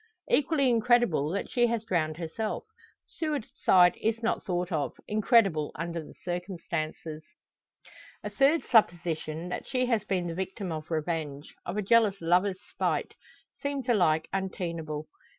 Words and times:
Equally 0.31 0.67
incredible 0.67 1.29
that 1.29 1.47
she 1.51 1.67
has 1.67 1.83
drowned 1.83 2.17
herself. 2.17 2.63
Suicide 3.05 3.95
is 4.01 4.23
not 4.23 4.43
thought 4.43 4.71
of 4.71 4.93
incredible 5.07 5.71
under 5.75 6.03
the 6.03 6.15
circumstances. 6.25 7.23
A 8.23 8.29
third 8.31 8.63
supposition, 8.63 9.49
that 9.49 9.67
she 9.67 9.85
has 9.85 10.03
been 10.03 10.25
the 10.25 10.33
victim 10.33 10.71
of 10.71 10.89
revenge 10.89 11.53
of 11.67 11.77
a 11.77 11.83
jealous 11.83 12.19
lover's 12.19 12.57
spite 12.73 13.13
seems 13.59 13.87
alike 13.87 14.27
untenable. 14.33 15.07